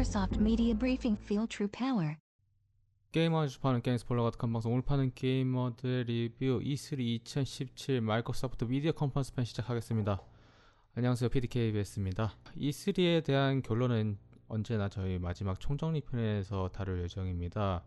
[0.00, 2.16] Microsoft Media Briefing Feel True Power.
[3.12, 9.44] 게이머를 파는 게임 스포일러 방송 오늘 파는 게이머들 리뷰 E3 2017 마이크로소프트 미디어 컨퍼런스 편
[9.44, 10.22] 시작하겠습니다.
[10.94, 12.34] 안녕하세요 PDKBS입니다.
[12.56, 14.16] E3에 대한 결론은
[14.48, 17.84] 언제나 저희 마지막 총정리 편에서 다룰 예정입니다.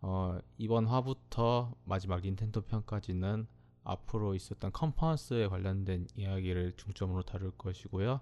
[0.00, 3.46] 어, 이번 화부터 마지막 닌텐도 편까지는
[3.84, 8.20] 앞으로 있었던 컨퍼런스에 관련된 이야기를 중점으로 다룰 것이고요.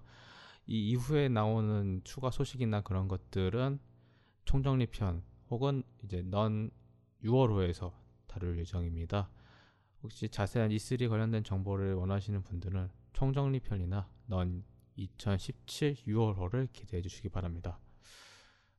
[0.65, 3.79] 이 이후에 나오는 추가 소식이나 그런 것들은
[4.45, 6.71] 총정리편 혹은 이제 넌
[7.23, 7.91] 6월호에서
[8.27, 9.29] 다룰 예정입니다.
[10.01, 14.63] 혹시 자세한 E3 관련된 정보를 원하시는 분들은 총정리편이나 넌
[14.95, 17.79] 2017 6월호를 기대해 주시기 바랍니다.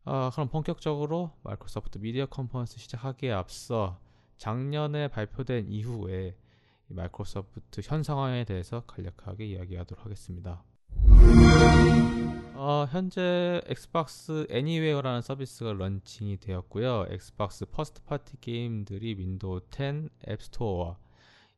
[0.05, 4.01] 아, 그럼 본격적으로 마이크로소프트 미디어 컨퍼런스 시작하기에 앞서
[4.37, 6.37] 작년에 발표된 이후에
[6.89, 10.63] 마이크로소프트 현 상황에 대해서 간략하게 이야기하도록 하겠습니다.
[12.55, 17.07] 어, 현재 Xbox Anywhere라는 서비스가 런칭이 되었고요.
[17.11, 20.97] Xbox first party 게임들이 Windows 10 앱스토어와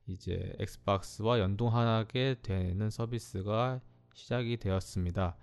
[0.08, 3.80] 이제 Xbox와 연동하게 되는 서비스가
[4.14, 5.36] 시작이 되었습니다.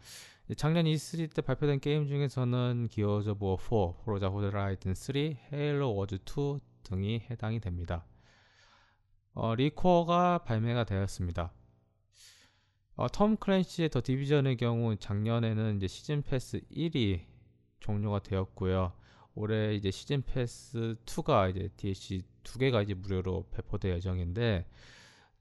[0.57, 5.15] 작년 E3 때 발표된 게임 중에서는 Gears of 4, Forza Horizon 3,
[5.53, 8.05] Halo Wars 2 등이 해당이 됩니다.
[9.33, 11.53] 어, 리코어가 발매가 되었습니다.
[12.95, 17.21] 어, Tom Clancy의 The Division의 경우 작년에는 이제 season pass 1이
[17.79, 18.93] 종료가 되었고요.
[19.33, 24.67] 올해 이제 season pass 2가 이제 DLC 두 개가 이제 무료로 배포될 예정인데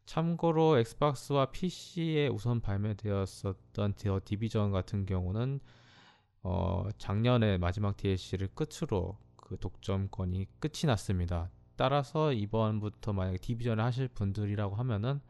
[0.06, 5.60] 참고로 Xbox와 PC에 우선 발매되었었던 The Division 같은 경우는
[6.44, 11.50] 어, 작년에 마지막 DLC를 끝으로 그 독점권이 끝이 났습니다.
[11.76, 15.20] 따라서 이번부터 만약에 디비전을 하실 분들이라고 하면은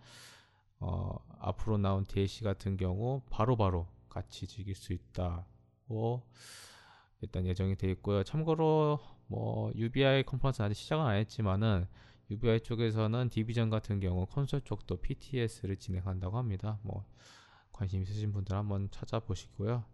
[0.79, 6.23] 어, 앞으로 나온 DLC 같은 경우 바로바로 바로 같이 즐길 수 있다고
[7.21, 8.23] 일단 예정이 되어 있고요.
[8.23, 11.87] 참고로 뭐 UBI 컨퍼런스 아직 시작은 안 했지만은
[12.31, 16.79] UBI 쪽에서는 디비전 같은 경우 콘솔 쪽도 PTS를 진행한다고 합니다.
[16.83, 17.05] 뭐
[17.73, 19.85] 관심 있으신 분들 한번 찾아보시고요.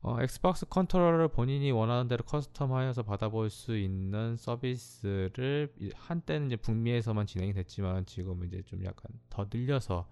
[0.00, 7.52] 어, Xbox controller를 본인이 원하는 대로 custom하여서 받아볼 수 있는 서비스를 한때는 이제 북미에서만 진행이
[7.52, 10.08] 됐지만 지금 이제 좀 약간 더 늘려서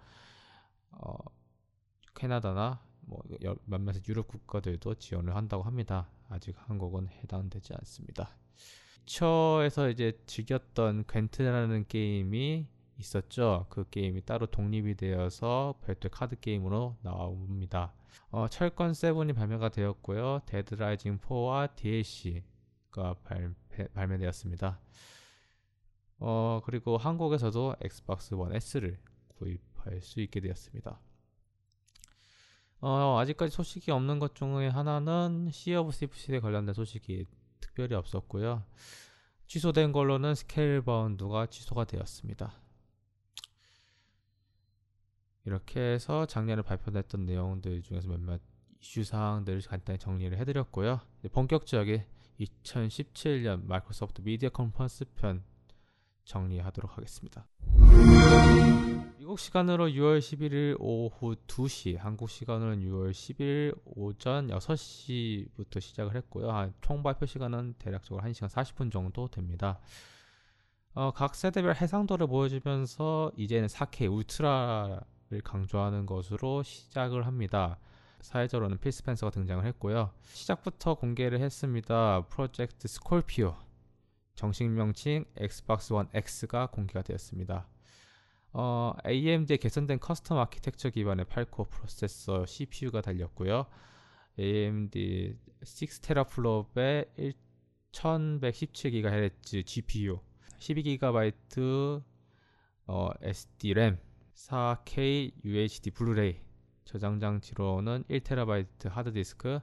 [0.97, 1.17] 어,
[2.15, 3.23] 캐나다나 뭐
[3.65, 6.09] 몇몇 유럽 국가들도 지원을 한다고 합니다.
[6.29, 8.37] 아직 한국은 해당되지 않습니다.
[9.07, 12.67] 피처에서 이제 즐겼던 Gwent라는 게임이
[12.99, 13.67] 있었죠.
[13.71, 17.93] 그 게임이 따로 독립이 되어서 별도의 카드 게임으로 나옵니다.
[18.31, 20.41] 어, 철권 7이 발매가 되었고요.
[20.47, 23.55] Dead Rising 4와 DLC가 발매,
[23.95, 24.81] 발매되었습니다.
[26.19, 28.99] 어, 그리고 한국에서도 Xbox One S를
[29.39, 31.01] 구입 할수 있게 되었습니다.
[32.81, 37.27] 어, 아직까지 소식이 없는 것 중에 하나는 Sea of Thieves에 관련된 소식이
[37.61, 38.65] 특별히 없었고요.
[39.47, 42.53] 취소된 걸로는 Scalebound가 취소가 되었습니다.
[45.45, 48.41] 이렇게 해서 작년에 발표됐던 내용들 중에서 몇몇
[48.81, 51.01] 이슈 사항들을 간단히 정리를 해드렸고요.
[51.33, 52.05] 본격적인
[52.41, 55.43] 2017년 마이크로소프트 미디어 컨퍼런스 편
[56.25, 57.47] 정리하도록 하겠습니다.
[59.27, 66.73] 미국 시간으로 6월 11일 오후 2시, 한국 시간으로는 6월 10일 오전 6시부터 시작을 했고요.
[66.81, 69.81] 총 발표 시간은 대략적으로 1시간 40분 정도 됩니다.
[70.95, 75.01] 어, 각 세대별 해상도를 보여주면서 이제는 4K 울트라
[75.31, 77.81] 를 강조하는 것으로 시작을 합니다.
[78.21, 80.13] 사회자로는 필 스펜서가 등장을 했고요.
[80.23, 82.27] 시작부터 공개를 했습니다.
[82.29, 83.57] Project Scorpio
[84.37, 87.67] 정식 명칭 Xbox One X가 공개가 되었습니다.
[88.53, 93.67] 어, AMD의 개선된 custom architecture 기반의 8코어 프로세서 CPU가 달렸고요.
[94.39, 97.35] AMD 6 teraflop의
[97.93, 100.21] 1117GHz GPU,
[100.59, 102.03] 12GB
[102.89, 103.99] 어, SD램,
[104.35, 106.41] 4K UHD 블루레이
[106.85, 109.61] 저장 장치로는 1TB 하드디스크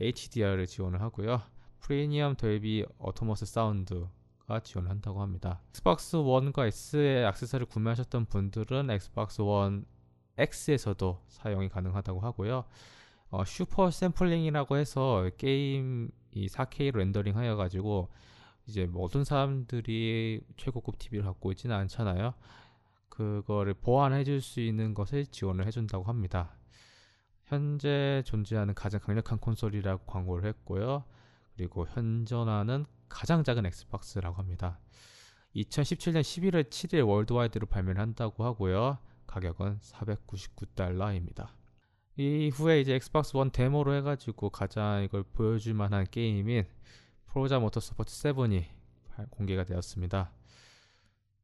[0.00, 1.42] HDR을 지원을 하고요.
[1.80, 4.06] 프리미엄 Dolby Atmos 사운드
[4.48, 5.60] 가 지원을 한다고 합니다.
[5.68, 9.84] 엑스박스 1과 S의 액세서리를 구매하셨던 분들은 Xbox One
[10.38, 12.64] X에서도 사용이 가능하다고 하고요.
[13.30, 18.08] 어, super sampling이라고 해서 게임 이 4K로 rendering 하여 가지고
[18.66, 22.32] 이제 모든 사람들이 최고급 TV를 갖고 있지는 않잖아요.
[23.10, 26.56] 그거를 보완해 줄 수 있는 것을 지원을 해준다고 합니다.
[27.44, 31.04] 현재 존재하는 가장 강력한 콘솔이라고 광고를 했고요.
[31.54, 34.78] 그리고 현존하는 가장 작은 Xbox라고 합니다.
[35.56, 38.98] 2017년 11월 7일 worldwide로 발매를 한다고 하고요.
[39.26, 41.48] 가격은 499달러입니다.
[42.16, 46.64] 이후에 이제 Xbox One 데모로 해가지고 가장 이걸 보여줄 만한 게임인
[47.26, 48.64] Forza Motorsport 7이
[49.30, 50.32] 공개가 되었습니다.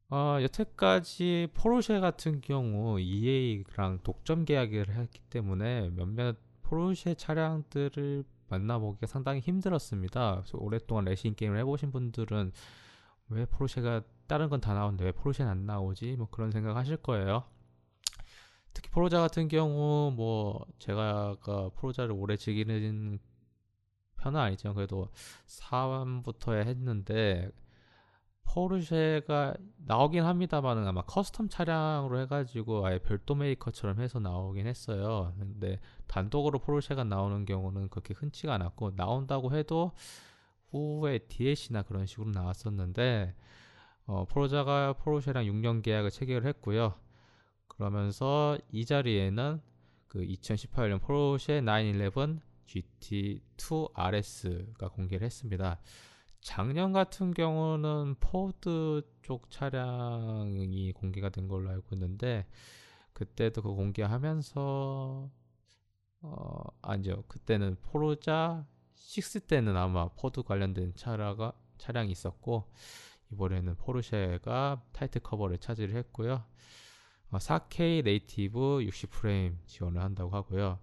[0.09, 9.39] 어, 여태까지 포르쉐 같은 경우 EA랑 독점 계약을 했기 때문에 몇몇 포르쉐 차량들을 만나보기가 상당히
[9.39, 10.43] 힘들었습니다.
[10.53, 12.51] 오랫동안 레이싱 게임을 해보신 분들은
[13.29, 16.15] 왜 포르쉐가 다른 건 다 나오는데 왜 포르쉐는 안 나오지?
[16.17, 17.43] 뭐 그런 생각 하실 거예요.
[18.73, 21.37] 특히 Forza 같은 경우 뭐 제가
[21.75, 23.19] Forza를 오래 즐기는
[24.17, 25.09] 편은 아니지만 그래도
[25.47, 27.51] 4원부터 했는데
[28.45, 35.33] 포르쉐가 나오긴 합니다만은 아마 custom 차량으로 해가지고 아예 별도 메이커처럼 해서 나오긴 했어요.
[35.37, 39.91] 근데 단독으로 포르쉐가 나오는 경우는 그렇게 흔치가 않았고 나온다고 해도
[40.71, 43.35] 후에 DLC나 그런 식으로 나왔었는데
[44.07, 46.93] 어, 포르자가 포르쉐랑 6년 계약을 체결을 했고요.
[47.67, 49.61] 그러면서 이 자리에는
[50.07, 55.79] 그 2018년 포르쉐 911 GT2 RS가 공개를 했습니다.
[56.45, 62.45] 작년 같은 경우는 포드 쪽 차량이 공개가 된 걸로 알고 있는데
[63.13, 65.31] 그때도 그 공개하면서
[66.21, 68.63] 어 아니죠 그때는 포르자
[68.95, 72.71] 6 때는 아마 포드 관련된 차라가 차량이 있었고
[73.31, 76.43] 이번에는 포르쉐가 타이틀 커버를 차지를 했고요.
[77.31, 80.77] 4K 어, native 60프레임 지원을 한다고 하고요.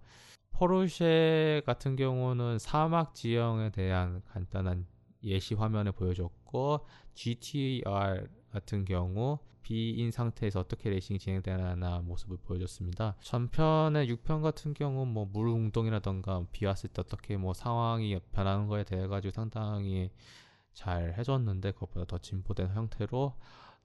[0.51, 4.92] 포르쉐 같은 경우는 사막 지형에 대한 간단한
[5.23, 13.15] 예시 화면을 보여줬고 GTR 같은 경우 비 온 상태에서 어떻게 레이싱이 진행되나 모습을 보여줬습니다.
[13.21, 19.07] 전편의 6편 같은 경우 뭐 물웅덩이라던가 비 왔을 때 어떻게 뭐 상황이 변하는 거에 대해
[19.07, 20.11] 가지고 상당히
[20.73, 23.33] 잘 해줬는데 그것보다 더 진보된 형태로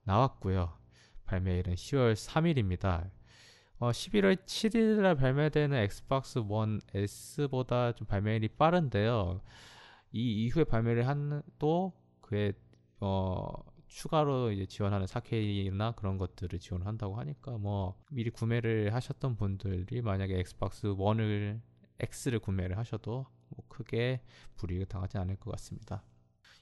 [0.03, 0.77] 나왔고요.
[1.25, 3.09] 발매일은 10월 3일입니다.
[3.79, 9.39] 어, 11월 7일날 발매되는 엑스박스 1 S보다 좀 발매일이 빠른데요.
[10.11, 12.53] 이 이후에 발매를 한 또 그의
[12.99, 13.51] 어
[13.87, 20.87] 추가로 이제 지원하는 4K나 그런 것들을 지원한다고 하니까 뭐 미리 구매를 하셨던 분들이 만약에 엑스박스
[20.87, 21.59] 1을
[21.99, 24.21] X를 구매를 하셔도 뭐 크게
[24.55, 26.03] 불이익을 당하지 않을 것 같습니다.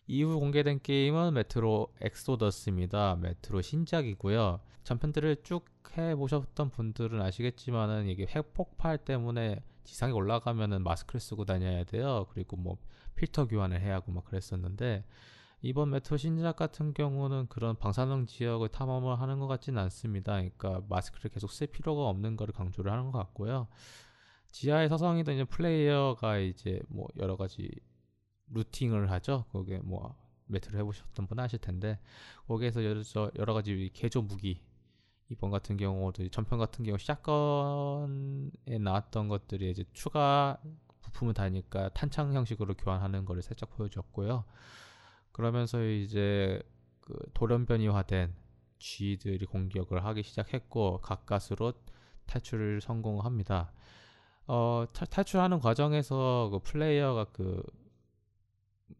[0.07, 3.17] 이후 공개된 게임은 메트로 엑소더스입니다.
[3.17, 4.61] 메트로 신작이고요.
[4.83, 5.65] 전편들을 쭉
[5.97, 12.25] 해보셨던 분들은 아시겠지만은 이게 핵폭발 때문에 지상에 올라가면은 마스크를 쓰고 다녀야 돼요.
[12.31, 12.77] 그리고 뭐
[13.17, 15.03] 필터 교환을 해야 하고 막 그랬었는데
[15.61, 20.33] 이번 메트로 신작 같은 경우는 그런 방사능 지역을 탐험을 하는 것 같지는 않습니다.
[20.33, 23.67] 그러니까 마스크를 계속 쓸 필요가 없는 것을 강조를 하는 것 같고요.
[24.51, 27.69] 지하에 서성이던 이제 플레이어가 이제 뭐 여러 가지
[28.53, 29.45] 루팅을 하죠.
[29.51, 30.15] 거기에 뭐
[30.45, 31.99] 메트로 해보셨던 분 아실 텐데
[32.47, 33.01] 거기에서 여러,
[33.37, 34.61] 여러 가지 개조 무기
[35.29, 40.57] 이번 같은 경우도 전편 같은 경우 샷건에 나왔던 것들이 이제 추가
[41.17, 44.43] 부품을 다니까 탄창 형식으로 교환하는 것을 살짝 보여줬고요.
[45.31, 46.61] 그러면서 이제
[47.01, 48.33] 그 돌연변이화된
[48.79, 51.73] 쥐들이 공격을 하기 시작했고 가까스로
[52.27, 53.71] 탈출을 성공합니다.
[54.47, 57.63] 어, 탈출하는 과정에서 그 플레이어가 그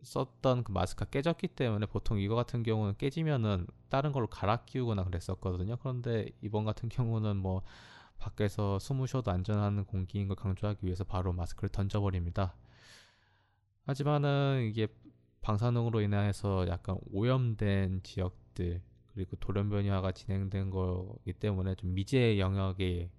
[0.02, 5.78] 썼던 그 마스크가 깨졌기 때문에 보통 이거 같은 경우는 깨지면은 다른 걸로 갈아 끼우거나 그랬었거든요.
[5.78, 7.62] 그런데 이번 같은 경우는 뭐
[8.18, 12.56] 밖에서 숨을 쉬어도 안전한 공기인 걸 강조하기 위해서 바로 마스크를 던져버립니다.
[13.86, 14.88] 하지만은 이게
[15.42, 18.82] 방사능으로 인해서 약간 오염된 지역들
[19.14, 23.10] 그리고 돌연 변이화가 진행된 거기 때문에 좀 미지의 영역이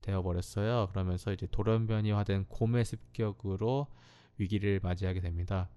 [0.00, 0.88] 되어버렸어요.
[0.90, 3.86] 그러면서 이제 돌연 변이화된 고매 습격으로
[4.38, 5.68] 위기를 맞이하게 됩니다.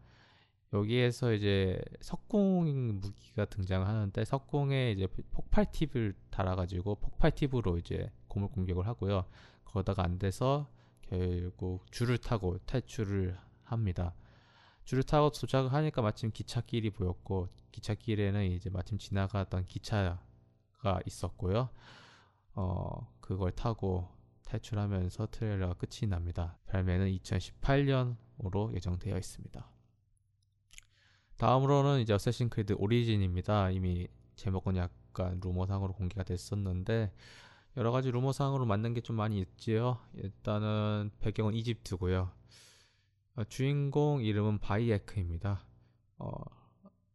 [0.74, 8.86] 여기에서 이제 석궁 무기가 등장하는데 석궁에 이제 폭발 팁을 달아가지고 폭발 팁으로 이제 고물 공격을
[8.86, 9.26] 하고요.
[9.64, 10.68] 그러다가 안 돼서
[11.04, 14.14] 결국 줄을 타고 탈출을 합니다.
[14.84, 20.20] 줄을 타고 도착을 하니까 마침 기찻길이 보였고 기찻길에는 이제 마침 지나가던 기차가
[21.06, 21.70] 있었고요.
[22.56, 24.10] 어 그걸 타고
[24.44, 26.58] 탈출하면서 트레일러가 끝이 납니다.
[26.68, 29.70] 발매는 2018년으로 예정되어 있습니다.
[31.38, 33.72] 다음으로는 이제 어쌔신 크리드 오리진입니다.
[33.72, 37.12] 이미 제목은 약간 루머상으로 공개가 됐었는데
[37.78, 40.00] 여러 가지 루머상으로 맞는 게좀 많이 있지요.
[40.16, 42.32] 일단은 배경은 이집트고요.
[43.36, 45.66] 어, 주인공 이름은 바이에크입니다.
[46.18, 46.38] 어,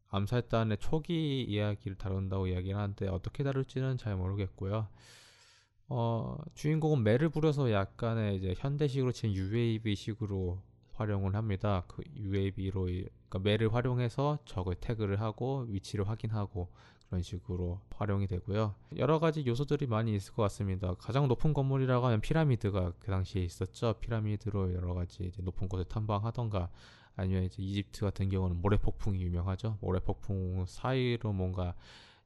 [0.08, 4.88] 암살단의 초기 이야기를 다룬다고 이야기를 하는데 어떻게 다룰지는 잘 모르겠고요.
[5.88, 10.60] 어, 주인공은 매를 부려서 약간의 이제 현대식으로 친 UAV식으로
[10.92, 11.84] 활용을 합니다.
[11.88, 16.70] 그 UAV로 그러니까 매를 활용해서 적을 태그를 하고 위치를 확인하고
[17.10, 18.76] 그런 식으로 활용이 되고요.
[18.96, 20.94] 여러 가지 요소들이 많이 있을 것 같습니다.
[20.94, 23.94] 가장 높은 건물이라고 하면 피라미드가 그 당시에 있었죠.
[23.94, 26.70] 피라미드로 여러 가지 높은 곳에 탐방하던가
[27.16, 29.78] 아니면 이제 이집트 같은 경우는 모래 폭풍이 유명하죠.
[29.80, 31.74] 모래 폭풍 사이로 뭔가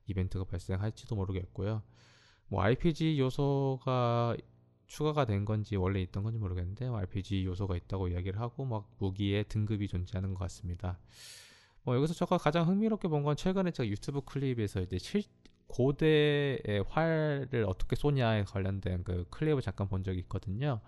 [0.07, 1.83] 이벤트가 발생할지도 모르겠고요.
[2.49, 4.37] 뭐 RPG 요소가
[4.87, 9.88] 추가가 된 건지 원래 있던 건지 모르겠는데 RPG 요소가 있다고 이야기를 하고 막 무기의 등급이
[9.88, 10.99] 존재하는 것 같습니다.
[11.85, 15.23] 뭐 여기서 제가 가장 흥미롭게 본 건 최근에 제가 유튜브 클립에서 이제 실,
[15.69, 20.81] 고대의 활을 어떻게 쏘냐에 관련된 그 클립을 잠깐 본 적이 있거든요.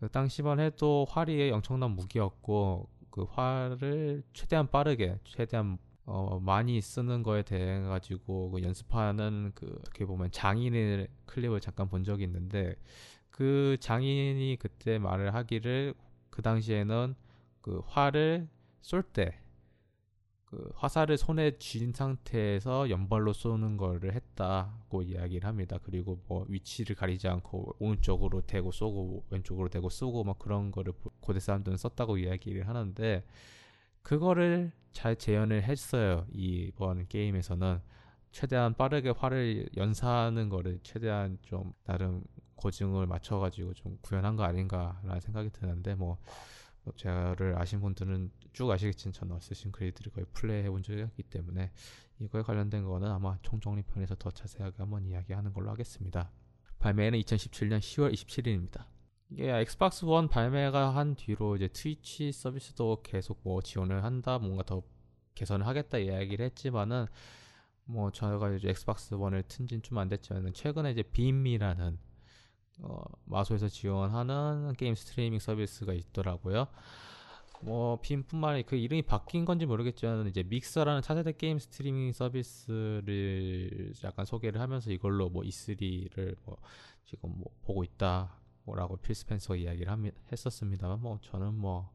[0.00, 7.42] 그 당시만 해도 활이 엄청난 무기였고 그 활을 최대한 빠르게 최대한 어, 많이 쓰는 거에
[7.42, 12.74] 대해 가지고 그 연습하는 그 어떻게 보면 장인의 클립을 잠깐 본 적이 있는데
[13.30, 15.94] 그 장인이 그때 말을 하기를
[16.30, 17.14] 그 당시에는
[17.60, 18.48] 그 활을
[18.80, 19.41] 쏠때
[20.52, 25.78] 그 화살을 손에 쥔 상태에서 연발로 쏘는 거를 했다고 이야기를 합니다.
[25.82, 31.40] 그리고 뭐 위치를 가리지 않고 오른쪽으로 대고 쏘고 왼쪽으로 대고 쏘고 막 그런 거를 고대
[31.40, 33.24] 사람들은 썼다고 이야기를 하는데
[34.02, 36.26] 그거를 잘 재현을 했어요.
[36.32, 37.80] 이번 게임에서는
[38.30, 42.22] 최대한 빠르게 활을 연사하는 거를 최대한 좀 나름
[42.56, 46.18] 고증을 맞춰가지고 좀 구현한 거 아닌가라는 생각이 드는데 뭐
[46.96, 51.70] 제가를 아신 분들은 쭉 아시겠지만 저는 어쌔신 크리드를 거의 플레이해 본 적이 없기 때문에
[52.18, 56.30] 이거에 관련된 거는 아마 총정리 편에서 더 자세하게 한번 이야기하는 걸로 하겠습니다.
[56.78, 58.86] 발매는 2017년 10월 27일입니다.
[59.30, 64.82] 이게 엑스박스 원 발매가 한 뒤로 이제 트위치 서비스도 계속 뭐 지원을 한다, 뭔가 더
[65.34, 67.06] 개선을 하겠다 이야기를 했지만은
[67.84, 71.98] 뭐 저희가 이제 엑스박스 원을 튼 지 좀 안 됐지만은 최근에 이제 빔이라는
[72.82, 76.66] 어, 마소에서 지원하는 게임 스트리밍 서비스가 있더라고요.
[77.62, 84.60] 뭐 빔뿐만 그 이름이 바뀐 건지 모르겠지만 이제 믹서라는 차세대 게임 스트리밍 서비스를 약간 소개를
[84.60, 86.56] 하면서 이걸로 뭐 E3를 뭐
[87.04, 88.36] 지금 뭐 보고 있다.
[88.64, 91.90] 뭐라고 필스펜서 이야기를 함, 했었습니다만 뭐 저는 뭐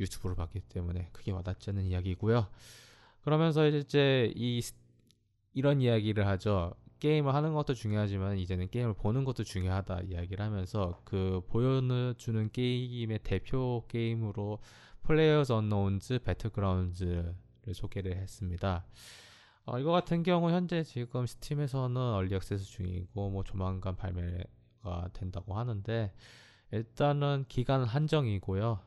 [0.00, 2.46] 유튜브로 봤기 때문에 크게 와닿지 않는 이야기고요.
[3.22, 4.62] 그러면서 이제 이
[5.54, 6.74] 이런 이야기를 하죠.
[6.98, 13.84] 게임을 하는 것도 중요하지만 이제는 게임을 보는 것도 중요하다 이야기를 하면서 그 보여주는 게임의 대표
[13.88, 14.58] 게임으로
[15.02, 17.34] 플레이어즈 언노운즈 배틀그라운드를
[17.72, 18.84] 소개를 했습니다.
[19.64, 26.12] 어, 이거 같은 경우 현재 지금 스팀에서는 early access 중이고 뭐 조만간 발매가 된다고 하는데
[26.70, 28.80] 일단은 기간 한정이고요.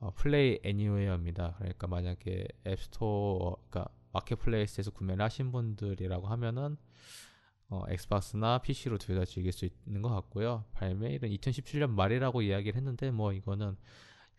[0.00, 1.54] 어, Play Anywhere입니다.
[1.58, 6.76] 그러니까 만약에 앱스토어, 그러니까 marketplace에서 구매를 하신 분들이라고 하면은
[7.68, 10.64] 어, 엑스박스나 PC로 둘 다 즐길 수 있는 것 같고요.
[10.74, 13.76] 발매일은 2017년 말이라고 이야기를 했는데 뭐 이거는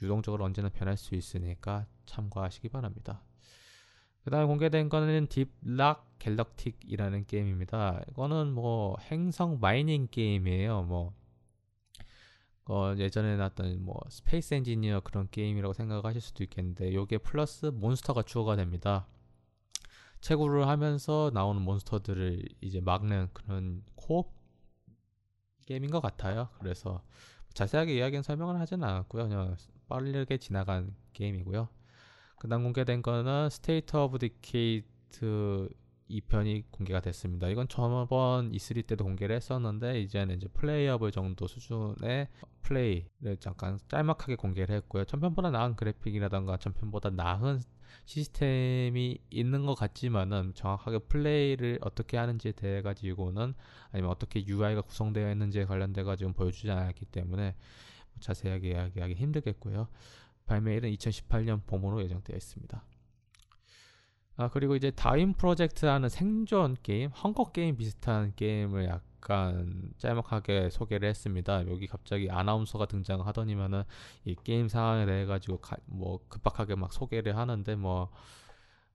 [0.01, 3.21] 유동적으로 언제나 변할 수 있으니까 참고하시기 바랍니다.
[4.23, 8.03] 그 다음에 공개된 거는 딥락 갤럭틱이라는 게임입니다.
[8.09, 10.83] 이거는 뭐 행성 mining 게임이에요.
[10.83, 11.13] 뭐
[12.67, 18.55] 어, 예전에 나왔던 뭐 스페이스 엔지니어 그런 게임이라고 생각하실 수도 있겠는데 요게 플러스 몬스터가 추가가
[18.55, 19.07] 됩니다.
[20.25, 24.33] 채굴을 하면서 나오는 몬스터들을 이제 막는 그런 co-op
[25.67, 26.49] 게임인 것 같아요.
[26.57, 27.03] 그래서
[27.53, 29.27] 자세하게 이야기는 설명을 하진 않았고요.
[29.27, 29.55] 그냥
[29.87, 31.69] 빠르게 지나간 게임이고요.
[32.39, 35.69] 그다음 공개된 거는 스테이트 오브 디케이
[36.09, 37.47] 2편이 공개가 됐습니다.
[37.49, 42.29] 이건 저번 E3 때도 공개를 했었는데 이제는 이제 playable 정도 수준의
[42.63, 45.05] 플레이를 잠깐 짤막하게 공개를 했고요.
[45.05, 47.59] 전편보다 나은 그래픽이라던가 전편보다 나은
[48.05, 53.53] 시스템이 있는 것 같지만은 정확하게 플레이를 어떻게 하는지에 대해 가지고는
[53.91, 57.55] 아니면 어떻게 UI가 구성되어 있는지에 관련돼 가지고 보여주지 않았기 때문에
[58.19, 59.87] 자세하게 이야기하기 힘들겠고요.
[60.45, 62.83] 발매일은 2018년 봄으로 예정되어 있습니다.
[64.37, 71.67] 아 그리고 이제 다윈 프로젝트라는 생존 게임, 헝거 게임 비슷한 게임을 약간 짤막하게 소개를 했습니다.
[71.67, 73.83] 여기 갑자기 아나운서가 등장하더니만은
[74.25, 78.09] 이 게임 상황에 대해 가지고 가, 뭐 급박하게 막 소개를 하는데 뭐뭐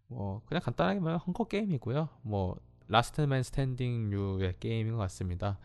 [0.06, 2.08] 뭐 그냥 간단하게 말하면 헝거 게임이고요.
[2.22, 2.56] 뭐
[2.88, 5.58] last man standing류의 게임인 것 같습니다.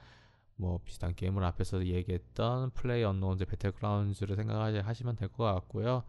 [0.56, 6.04] 뭐 비슷한 게임을 앞에서 얘기했던 플레이 언노운즈 배틀그라운드를 생각하시면 될 것 같고요.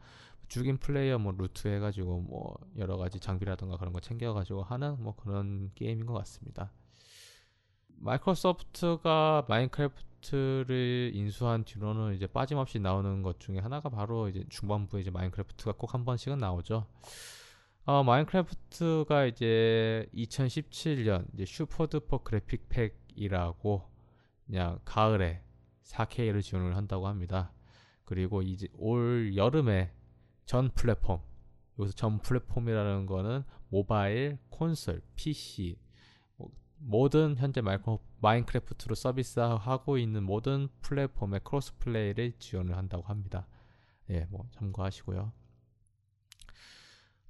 [0.48, 5.70] 죽인 플레이어 뭐 loot 해가지고 뭐 여러 가지 장비라던가 그런 거 챙겨가지고 하는 뭐 그런
[5.74, 6.70] 게임인 것 같습니다.
[7.98, 15.72] 마이크로소프트가 마인크래프트를 인수한 뒤로는 이제 빠짐없이 나오는 것 중에 하나가 바로 이제 중반부에 이제 마인크래프트가
[15.72, 16.86] 꼭 한 번씩은 나오죠.
[17.84, 23.88] 어, 마인크래프트가 이제 2017년 이제 슈퍼 듀퍼 그래픽 팩이라고
[24.46, 25.42] 그냥 가을에
[25.84, 27.52] 4K를 지원을 한다고 합니다.
[28.04, 29.92] 그리고 이제 올 여름에
[30.46, 31.20] 전 플랫폼
[31.78, 35.85] 여기서 전 플랫폼이라는 거는 모바일, 콘솔, PC 뭐,
[36.78, 37.62] 모든 현재
[38.20, 43.46] 마인크래프트로 서비스하고 있는 모든 플랫폼의 cross play를 지원을 한다고 합니다.
[44.10, 45.32] 예, 뭐 참고하시고요.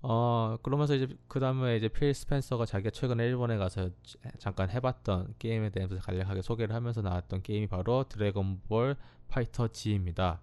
[0.02, 3.90] 어 그러면서 이제 그 다음에 이제 필 스펜서가 자기가 최근에 일본에 가서
[4.38, 8.96] 잠깐 해봤던 게임에 대해서 간략하게 소개를 하면서 나왔던 게임이 바로 Dragon
[9.28, 10.42] Ball FighterZ입니다.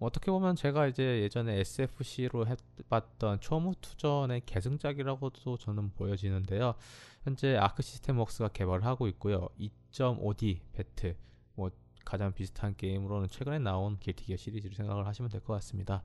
[0.00, 6.74] 뭐 어떻게 보면 제가 이제 예전에 SFC로 해봤던 초무투전의 계승작이라고도 저는 보여지는데요.
[7.22, 9.50] 현재 Arc System Works가 개발을 하고 있고요.
[9.58, 11.16] 2.5D 배트
[11.54, 11.70] 뭐
[12.06, 16.02] 가장 비슷한 게임으로는 최근에 나온 Guilty Gear 시리즈를 생각을 하시면 될 것 같습니다.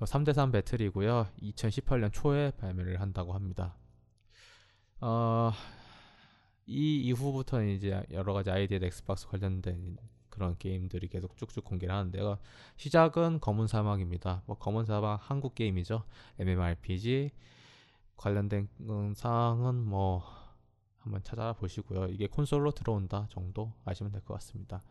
[0.00, 1.28] 3대3 어, 배틀이고요.
[1.40, 3.76] 2018년 초에 발매를 한다고 합니다.
[5.00, 5.52] 어,
[6.66, 9.98] 이 이후부터는 이제 여러 가지 ID at Xbox 관련된
[10.40, 12.38] 그런 게임들이 계속 쭉쭉 공개를 하는데요.
[12.76, 14.42] 시작은 검은 사막입니다.
[14.46, 16.02] 뭐 검은 사막 한국 게임이죠.
[16.38, 17.30] MMORPG
[18.16, 18.66] 관련된
[19.14, 20.24] 사항은 뭐
[21.00, 22.06] 한번 찾아보시고요.
[22.06, 24.82] 이게 콘솔로 들어온다 정도 아시면 될 것 같습니다.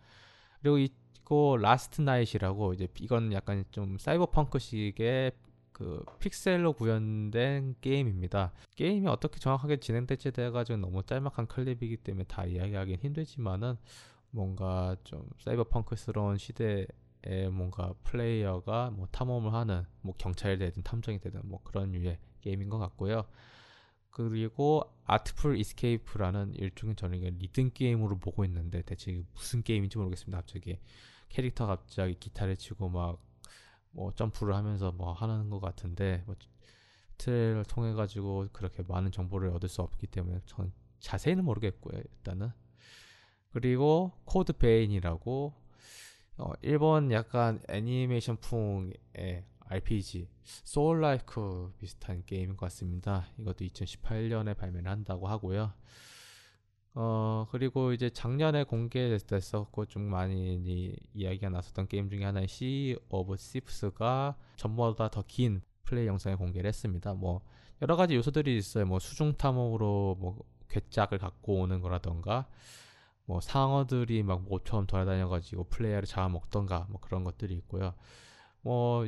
[0.62, 5.32] 그리고 있고 Last Night이라고 이제 이건 약간 좀 사이버펑크식의
[5.72, 8.52] 그 픽셀로 구현된 게임입니다.
[8.76, 13.78] 게임이 어떻게 정확하게 진행될지 돼가지고 너무 짤막한 클립이기 때문에 다 이야기하기는 힘들지만은
[14.32, 16.88] 뭔가 좀 사이버펑크스러운 시대에
[17.52, 22.78] 뭔가 플레이어가 뭐 탐험을 하는 뭐 경찰이 되든 탐정이 되든 뭐 그런 류의 게임인 것
[22.78, 23.26] 같고요.
[24.12, 30.40] 그리고 Artful Escape라는 일종의 저는 리듬 게임으로 보고 있는데 대체 무슨 게임인지 모르겠습니다.
[30.40, 30.80] 갑자기
[31.30, 33.30] 캐릭터 갑자기 기타를 치고 막
[33.92, 36.36] 뭐 점프를 하면서 뭐 하는 것 같은데 뭐
[37.18, 41.98] 트레일러를 통해 가지고 그렇게 많은 정보를 얻을 수 없기 때문에 전 자세히는 모르겠고요.
[41.98, 42.52] 일단은
[43.52, 45.54] 그리고 Code Vein이라고
[46.38, 53.28] 어, 일본 약간 애니메이션풍의 RPG Souls-like 비슷한 게임인 것 같습니다.
[53.38, 55.74] 이것도 2018년에 발매를 한다고 하고요.
[56.96, 64.36] 어 그리고 이제 작년에 공개됐었고 좀 많이 이야기가 나왔던 게임 중에 하나인 Sea of Thieves가
[64.58, 67.14] 전보다 더 긴 플레이 영상을 공개를 했습니다.
[67.14, 67.42] 뭐
[67.82, 68.86] 여러 가지 요소들이 있어요.
[68.86, 72.48] 뭐 수중 탐험으로 뭐 궤짝을 갖고 오는 거라던가
[73.30, 77.94] 뭐 상어들이 막 모처럼 돌아다녀가지고 플레이어를 잡아먹던가 뭐 그런 것들이 있고요.
[78.62, 79.08] 뭐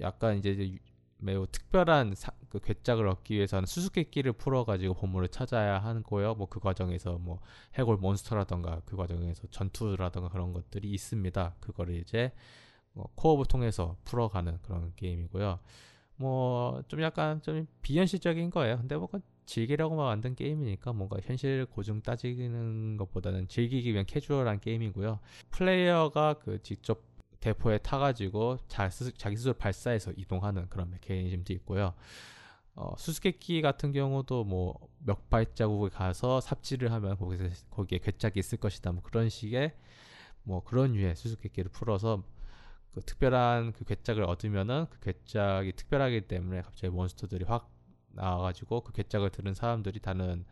[0.00, 0.78] 약간 이제
[1.16, 6.34] 매우 특별한 사, 그 궤짝을 얻기 위해서는 수수께끼를 풀어가지고 보물을 찾아야 하는 거예요.
[6.34, 7.40] 뭐 그 과정에서 뭐
[7.78, 11.56] 해골 몬스터라던가 그 과정에서 전투라던가 그런 것들이 있습니다.
[11.60, 12.32] 그거를 이제
[12.92, 15.60] 뭐 코업을 통해서 풀어가는 그런 게임이고요.
[16.16, 18.76] 뭐 좀 약간 좀 비현실적인 거예요.
[18.78, 19.08] 근데 뭐
[19.48, 25.18] 즐기려고만 만든 게임이니까 뭔가 현실 고증 따지는 것보다는 즐기기 위한 캐주얼한 게임이고요.
[25.50, 27.02] 플레이어가 그 직접
[27.40, 31.94] 대포에 타가지고 자, 자기 스스로 발사해서 이동하는 그런 메커니즘도 있고요.
[32.74, 38.92] 어, 수수께끼 같은 경우도 뭐 몇 발자국에 가서 삽질을 하면 거기서 거기에 괴짝이 있을 것이다.
[38.92, 39.74] 뭐 그런 식의
[40.42, 42.22] 뭐 그런 류의 수수께끼를 풀어서
[42.92, 47.70] 그 특별한 그 괴짝을 얻으면은 그 괴짝이 특별하기 때문에 갑자기 몬스터들이 확
[48.18, 50.44] 나와가지고 그 괴짝을 들은 사람들이 다른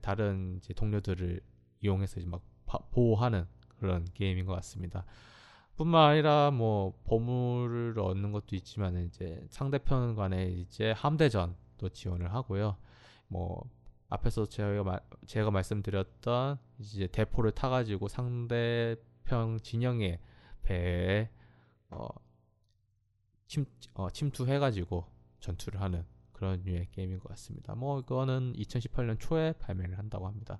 [0.00, 1.40] 다른 이제 동료들을
[1.80, 2.42] 이용해서 이제 막
[2.90, 3.46] 보호하는
[3.78, 5.04] 그런 게임인 것 같습니다.
[5.76, 12.76] 뿐만 아니라 뭐 보물을 얻는 것도 있지만 이제 상대편 간에 이제 함대전도 지원을 하고요.
[13.28, 13.68] 뭐
[14.08, 20.20] 앞에서 제가 마, 제가 말씀드렸던 이제 대포를 타가지고 상대편 진영의
[20.62, 21.30] 배에
[21.88, 22.08] 어,
[23.46, 25.06] 침 어, 침투해가지고
[25.40, 26.04] 전투를 하는
[26.42, 27.76] 그런 류의 게임인 것 같습니다.
[27.76, 30.58] 뭐 이거는 2018년 초에 발매를 한다고 합니다.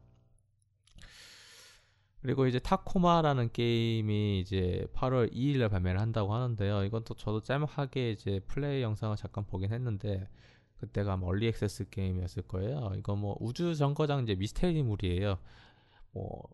[2.20, 6.84] 그리고 이제 타코마라는 게임이 이제 8월 2일날 발매를 한다고 하는데요.
[6.84, 10.28] 이것도 저도 짤막하게 이제 플레이 영상을 잠깐 보긴 했는데
[10.76, 12.92] 그때가 Early Access 게임이었을 거예요.
[12.96, 15.36] 이거 뭐 우주 정거장 이제 미스테리물이에요.
[16.12, 16.44] 뭐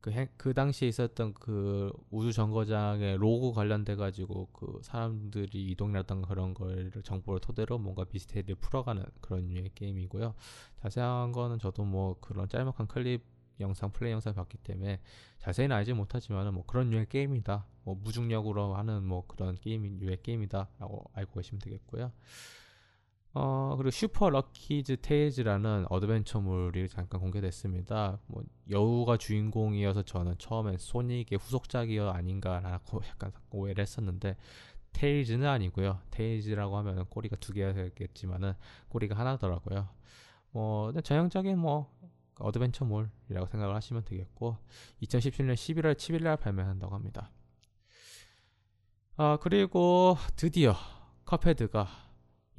[0.00, 6.54] 그 행, 그 당시에 있었던 그 우주 정거장의 로그 관련돼 가지고 그 사람들이 이동이라던가 그런
[6.54, 10.34] 걸 정보를 토대로 뭔가 미스테리를 풀어가는 그런 류의 게임이고요.
[10.82, 13.22] 자세한 거는 저도 뭐 그런 짤막한 클립
[13.60, 15.00] 영상 플레이 영상 봤기 때문에
[15.38, 17.66] 자세히는 알지 못하지만은 뭐 그런 류의 게임이다.
[17.84, 22.10] 뭐 무중력으로 하는 뭐 그런 게임 류의 게임이다라고 알고 계시면 되겠고요.
[23.32, 28.18] 어, 그리고 Super Lucky's Tale이라는 어드벤처물이 잠깐 공개됐습니다.
[28.26, 34.36] 뭐 여우가 주인공이어서 저는 처음엔 소닉의 후속작이어 아닌가라고 약간 오해를 했었는데
[34.92, 36.00] Tails는 아니고요.
[36.10, 38.54] Tails라고 하면 꼬리가 두 개가 되겠지만은
[38.88, 39.88] 꼬리가 하나더라고요.
[40.50, 41.88] 뭐 전형적인 뭐
[42.40, 44.56] 어드벤처물이라고 생각을 하시면 되겠고
[45.02, 47.30] 2017년 11월 7일 날 발매한다고 합니다.
[49.16, 50.74] 아 그리고 드디어
[51.26, 52.09] Cuphead가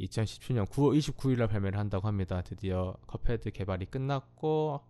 [0.01, 2.41] 2017년 9월 29일날 발매를 한다고 합니다.
[2.41, 4.81] 드디어 Cuphead 개발이 끝났고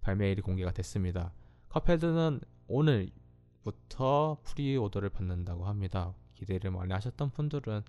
[0.00, 1.32] 발매일이 공개가 됐습니다.
[1.68, 6.14] Cuphead는 오늘부터 pre-order를 받는다고 합니다.
[6.34, 7.82] 기대를 많이 하셨던 분들은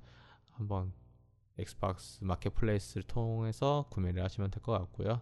[0.51, 0.91] 한번
[1.57, 5.21] Xbox Marketplace를 통해서 구매를 하시면 될 것 같고요.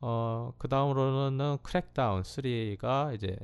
[0.00, 3.36] 어, 그 다음으로는 Crackdown 3가 이제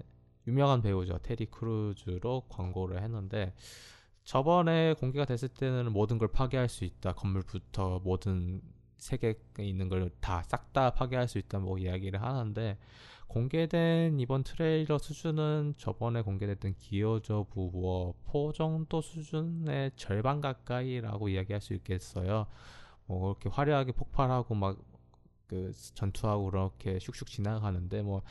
[0.47, 1.19] 유명한 배우죠.
[1.19, 3.55] 테리 크루즈로 광고를 했는데
[4.27, 7.15] 저번에 공개가 됐을 때는 모든 걸 파괴할 수 있다.
[7.15, 8.61] 건물부터 모든
[8.99, 11.61] 세계에 있는 걸 다싹다 파괴할 수 있다.
[11.61, 12.77] 뭐 이야기를 하는데
[13.29, 21.63] 공개된 이번 트레일러 수준은 저번에 공개됐던 Gears of War 4 정도 수준의 절반 가까이라고 이야기할
[21.63, 22.47] 수 있겠어요.
[23.07, 24.77] 뭐 그렇게 화려하게 폭발하고 막
[25.47, 28.23] 그 전투하고 그렇게 슉슉 지나가는데 뭐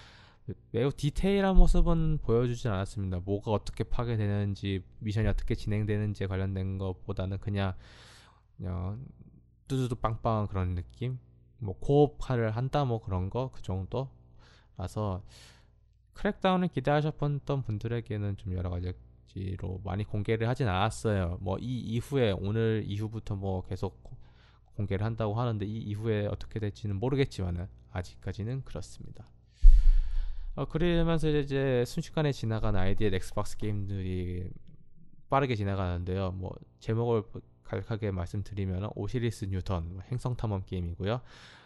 [0.71, 3.19] 매우 디테일한 모습은 보여주진 않았습니다.
[3.25, 7.73] 뭐가 어떻게 파괴되는지 미션이 어떻게 진행되는지에 관련된 것보다는 그냥
[8.57, 9.05] 그냥
[9.67, 11.19] 뚜두두 빵빵한 그런 느낌.
[11.57, 14.09] 뭐 코업화를 한다 뭐 그런 거 그 정도
[14.77, 15.23] 라서
[16.13, 21.39] 크랙다운을 기대하셨던 분들에게는 좀 여러 가지로 많이 공개를 하진 않았어요.
[21.41, 24.03] 뭐 이 이후에 오늘 이후부터 뭐 계속
[24.75, 29.27] 공개를 한다고 하는데 이 이후에 어떻게 될지는 모르겠지만은 아직까지는 그렇습니다.
[30.55, 34.49] 어, 그러면서 이제 순식간에 지나간 ID at Xbox 게임들이
[35.29, 36.31] 빠르게 지나가는데요.
[36.31, 37.23] 뭐 제목을
[37.63, 41.19] 간략하게 말씀드리면 Osiris New Dawn 뭐 행성 탐험 게임이고요.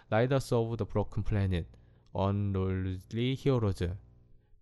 [0.10, 1.67] Raiders of the Broken Planet
[2.15, 3.95] Unruly Heroes,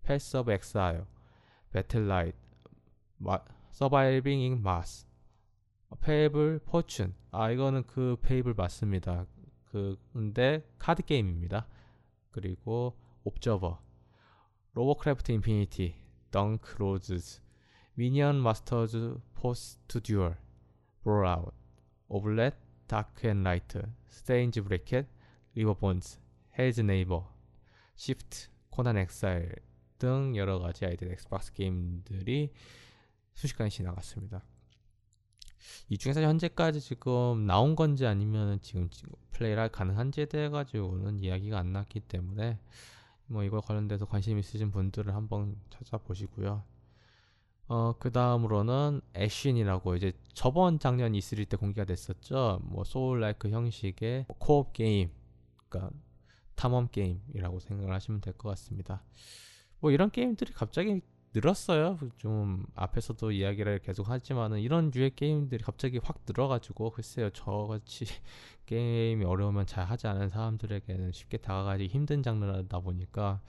[0.04, 1.04] Path of Exile,
[1.72, 2.32] Battle
[3.16, 3.38] 마,
[3.72, 5.06] Surviving in Mars,
[6.02, 7.14] 페이블 포춘.
[7.30, 9.24] 아 이거는 그 페이블 맞습니다.
[9.64, 11.66] 그 근데 카드 게임입니다.
[12.30, 13.80] 그리고 옵저버,
[14.78, 15.96] 로버크래프트 인피니티,
[16.30, 17.42] 덩크 로즈스,
[17.94, 20.38] 미니언 마스터즈 포스트 듀얼,
[21.02, 21.52] 브로아웃,
[22.06, 22.54] 오블렛,
[22.86, 25.08] 다크 앤 라이트, 스테인지 브레켓,
[25.54, 26.20] 리버본즈,
[26.56, 27.28] 헬즈 네이버,
[27.96, 29.52] 시프트, 코난 엑사일
[29.98, 32.52] 등 여러 가지 ID at Xbox 게임들이
[33.34, 34.44] 순식간에 지나갔습니다.
[35.88, 38.88] 이 중에서 현재까지 지금 나온 건지 아니면 지금,
[39.32, 42.60] 플레이가 가능한지에 대해 가지고는 이야기가 안 났기 때문에
[43.28, 46.62] 뭐 이거 관련돼서 관심 있으신 분들은 한번 찾아보시고요.
[47.68, 52.60] 어, 그 다음으로는 Ashen이라고 이제 저번 작년 E3 때 공개가 됐었죠.
[52.64, 55.10] 뭐 Souls-like 형식의 co-op 게임.
[55.68, 55.94] 그러니까
[56.56, 59.02] 탐험 게임이라고 생각을 하시면 될 것 같습니다.
[59.80, 61.02] 뭐 이런 게임들이 갑자기
[61.34, 61.98] 늘었어요.
[62.16, 68.06] 좀 앞에서도 이야기를 계속 하지만은 이런 류의 게임들이 갑자기 확 늘어가지고 글쎄요 저같이
[68.66, 73.40] 게임이 어려우면 잘 하지 않은 사람들에게는 쉽게 다가가기 힘든 장르다 보니까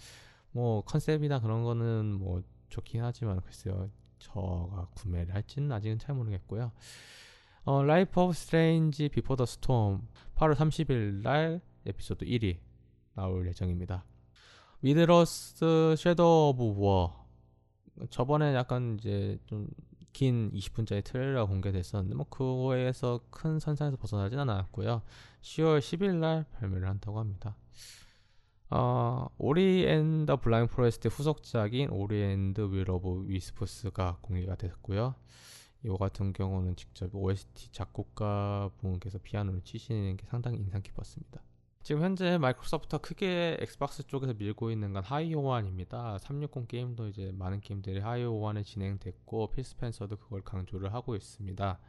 [0.52, 3.90] 뭐 컨셉이나 그런 거는 뭐 좋긴 하지만 글쎄요
[4.20, 6.72] 저가 구매를 할지는 아직은 잘 모르겠고요.
[7.64, 12.58] 어, Life is Strange Before the Storm 8월 30일 날 에피소드 1이
[13.14, 14.06] 나올 예정입니다.
[14.82, 17.29] Middle-earth Shadow of War
[18.10, 19.68] 저번에 약간 이제 좀
[20.14, 25.02] 긴 20분짜리 트레일러가 공개됐었는데 뭐 그거에서 큰 선상에서 벗어나진 않았고요.
[25.42, 27.56] 10월 10일 날 발매를 한다고 합니다.
[28.72, 35.16] 어, Ori and the Blind Forest 후속작인 Ori and Will of Wisps가 공개가 됐고요.
[35.84, 41.42] 이거 같은 경우는 직접 OST 작곡가 분께서 피아노를 치시는 게 상당히 인상 깊었습니다.
[41.82, 46.18] 지금 현재 마이크로소프트가 크게 Xbox 쪽에서 밀고 있는 건 하위 호환입니다.
[46.20, 51.80] 360 게임도 이제 많은 게임들이 하위 호환이 진행됐고 Phil Spencer도 그걸 강조를 하고 있습니다.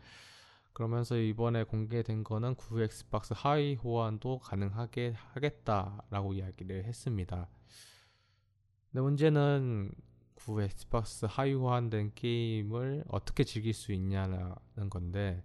[0.73, 7.49] 그러면서 이번에 공개된 거는 구 Xbox 하위 호환도 가능하게 하겠다라고 이야기를 했습니다.
[8.91, 9.93] 근데 문제는
[10.35, 14.55] 구 Xbox 하위 호환된 게임을 어떻게 즐길 수 있냐는
[14.89, 15.45] 건데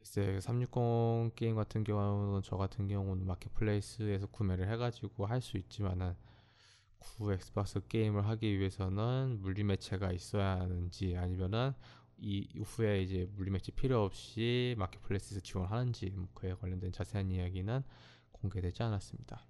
[0.00, 6.16] 글쎄 360 게임 같은 경우는 저 같은 경우는 Marketplace에서 구매를 해가지고 할 수 있지만은
[6.98, 11.72] 구 Xbox 게임을 하기 위해서는 물리 매체가 있어야 하는지 아니면은
[12.18, 17.82] 이 이후에 이제 물리 매체 필요 없이 Marketplace에서 지원하는지 뭐 그에 관련된 자세한 이야기는
[18.32, 19.46] 공개되지 않았습니다.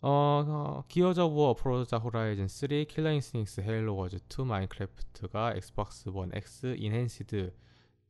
[0.00, 6.30] 어, 어 기어즈 오브 어프로자 호라이즌 3, 킬러 인스팅스, 헤일로 워즈 2, 마인크래프트가 엑스박스 1
[6.34, 7.54] X 인핸시드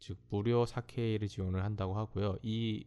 [0.05, 2.37] 즉 무료 4K를 지원을 한다고 하고요.
[2.43, 2.85] 이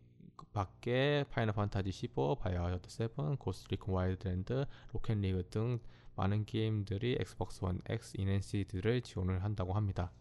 [0.54, 5.80] 밖에 Final Fantasy 15, Biohazard 7, Ghost Recon Wildlands, Rocket League 등
[6.16, 10.12] 많은 게임들이 엑스박스 원 X 인핸시드를 지원을 한다고 합니다.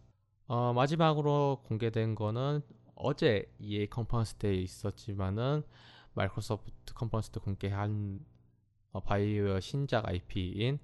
[0.47, 2.63] 어, 마지막으로 공개된 거는
[2.95, 5.65] 어제 EA 컨퍼런스 때에 있었지만은
[6.15, 8.21] 마이크로소프트 컨퍼런스 때 공개한
[8.93, 10.79] 어, 바이오 신작 IP인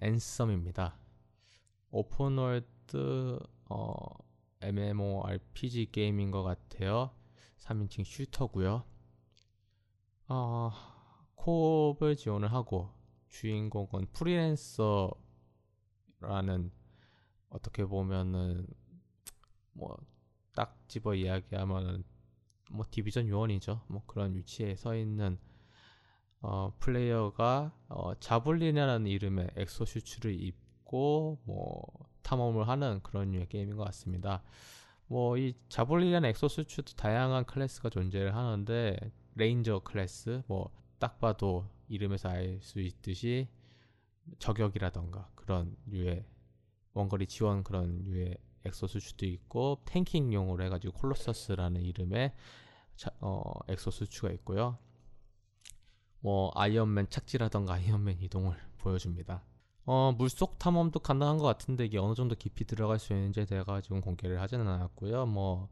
[0.00, 0.98] Anthem입니다.
[1.92, 4.31] Open world 어,
[4.62, 7.10] MMORPG 게임인 것 같아요.
[7.58, 8.84] 3인칭 shooter고요.
[10.28, 10.70] 어,
[11.34, 12.90] co-op을 지원을 하고
[13.28, 15.16] 주인공은 프리랜서라는
[17.50, 18.66] 어떻게 보면은
[19.72, 19.96] 뭐
[20.54, 22.04] 딱 집어 이야기하면은
[22.70, 23.82] 뭐 Division 요원이죠.
[23.88, 25.38] 뭐 그런 위치에 서 있는
[26.40, 31.86] 어, 플레이어가 어, Javelin이라는 이름의 엑소슈츠를 입고 뭐
[32.22, 34.42] 탐험을 하는 그런 류의 게임인 것 같습니다.
[35.06, 38.96] 뭐 이 Javelin이라는 exosuit도 다양한 class가 존재를 하는데
[39.34, 43.48] Ranger class 뭐 딱 봐도 이름에서 알 수 있듯이
[44.38, 46.24] 저격이라던가 그런 류의
[46.92, 52.32] 원거리 지원 그런 류의 exosuit도 있고 tanking용으로 해가지고 Colossus라는 이름의
[52.94, 54.78] 자, 어, 엑소수츠가 있고요.
[56.20, 59.42] 뭐 Iron Man 착지라던가 Iron Man 이동을 보여줍니다.
[59.84, 64.00] 어, 물속 탐험도 가능한 것 같은데 이게 어느 정도 깊이 들어갈 수 있는지 제가 지금
[64.00, 65.26] 공개를 하지는 않았고요.
[65.26, 65.68] 뭐,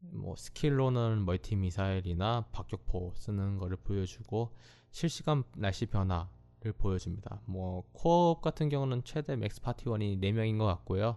[0.00, 4.52] 뭐 스킬로는 multi 미사일이나 박격포 쓰는 거를 보여주고
[4.90, 7.40] 실시간 날씨 변화를 보여줍니다.
[7.46, 11.16] 뭐 co-op 같은 경우는 최대 max 파티원이 4명인 것 같고요.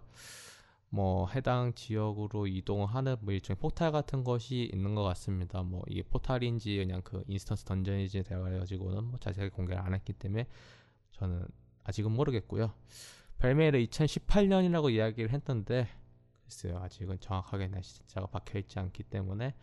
[0.92, 5.62] 뭐 해당 지역으로 이동하는 뭐 일종의 포탈 같은 것이 있는 것 같습니다.
[5.62, 10.48] 뭐 이게 포탈인지 그냥 그 instance dungeon인지에 대해 가지고는 뭐 자세하게 공개를 안 했기 때문에
[11.12, 11.46] 저는
[11.84, 12.74] 아직은 모르겠고요.
[13.38, 15.88] 발매를 2018년이라고 이야기를 했는데
[16.44, 19.56] 글쎄요 아직은 정확하게 날짜가 박혀 있지 않기 때문에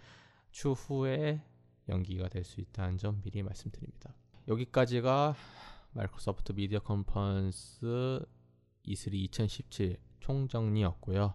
[0.50, 1.42] 추후에
[1.88, 4.14] 연기가 될 수 있다는 점 미리 말씀드립니다.
[4.48, 5.35] 여기까지가
[5.92, 8.24] 마이크로소프트 미디어 컨퍼런스
[8.87, 11.35] E3 2017 총정리였고요.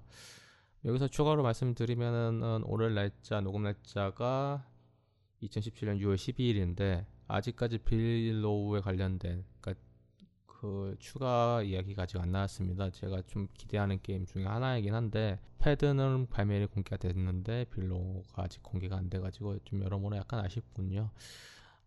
[0.85, 4.65] 여기서 추가로 말씀드리면은 오늘 날짜 녹음 날짜가
[5.43, 9.83] 2017년 6월 12일인데 아직까지 빌로우에 관련된 그러니까
[10.61, 12.91] 그 추가 이야기가 아직 안 나왔습니다.
[12.91, 19.09] 제가 좀 기대하는 게임 중에 하나이긴 한데 패드는 발매일 공개가 됐는데 빌로우가 아직 공개가 안
[19.09, 21.09] 돼가지고 좀 여러모로 약간 아쉽군요.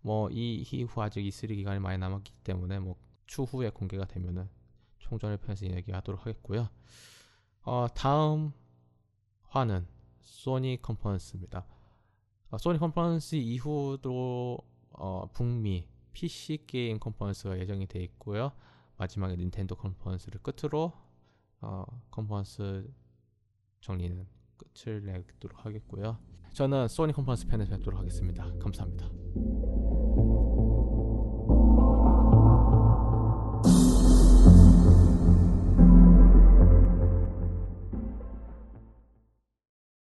[0.00, 4.48] 뭐 이 이후 아직 E3 기간이 많이 남았기 때문에 뭐 추후에 공개가 되면은
[4.98, 6.68] 총정리 편에서 이야기하도록 하겠고요.
[7.62, 8.52] 어, 다음
[9.50, 9.87] 화는
[10.20, 11.64] 소니 컨퍼런스입니다.
[12.50, 14.58] 어, 소니 컨퍼런스 이후도
[14.90, 18.53] 어, 북미 PC 게임 컨퍼런스가 예정이 돼 있고요.
[18.96, 20.92] 마지막에 닌텐도 컨퍼런스를 끝으로
[21.61, 22.88] 어, 컨퍼런스
[23.81, 26.18] 정리는 끝을 내도록 하겠고요.
[26.53, 28.50] 저는 소니 컨퍼런스 편에서 뵙도록 하겠습니다.
[28.61, 29.93] 감사합니다.